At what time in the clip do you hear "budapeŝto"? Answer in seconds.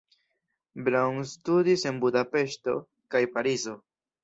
2.05-2.77